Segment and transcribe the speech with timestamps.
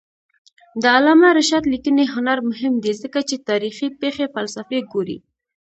[0.81, 5.17] د علامه رشاد لیکنی هنر مهم دی ځکه چې تاریخي پېښې فلسفي ګوري.